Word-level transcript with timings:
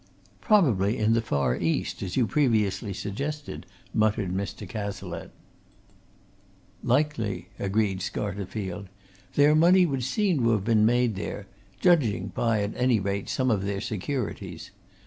"Probably 0.41 0.97
in 0.97 1.13
the 1.13 1.21
far 1.21 1.55
East, 1.55 2.01
as 2.01 2.17
you 2.17 2.25
previously 2.25 2.91
suggested," 2.91 3.67
muttered 3.93 4.33
Mr. 4.33 4.67
Cazalette. 4.67 5.29
"Likely!" 6.81 7.49
agreed 7.59 7.99
Scarterfield. 7.99 8.87
"Their 9.35 9.53
money 9.53 9.85
would 9.85 10.03
seem 10.03 10.39
to 10.39 10.49
have 10.53 10.63
been 10.65 10.87
made 10.87 11.13
there, 11.13 11.45
judging 11.81 12.29
by, 12.29 12.63
at 12.63 12.73
any 12.75 12.99
rate, 12.99 13.29
some 13.29 13.51
of 13.51 13.63
their 13.63 13.79
securities. 13.79 14.71